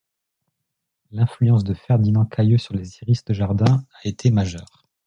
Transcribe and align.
L'influence 1.11 1.63
de 1.63 1.75
Ferdinand 1.75 2.25
Cayeux 2.25 2.57
sur 2.57 2.73
les 2.73 2.97
iris 3.03 3.23
de 3.23 3.35
jardin 3.35 3.83
a 4.03 4.07
été 4.07 4.31
majeure. 4.31 4.89